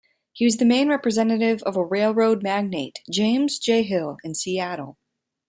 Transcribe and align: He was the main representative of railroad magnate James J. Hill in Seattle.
He 0.33 0.45
was 0.45 0.57
the 0.57 0.65
main 0.65 0.87
representative 0.89 1.61
of 1.61 1.75
railroad 1.77 2.41
magnate 2.41 3.03
James 3.07 3.59
J. 3.59 3.83
Hill 3.83 4.17
in 4.23 4.33
Seattle. 4.33 4.97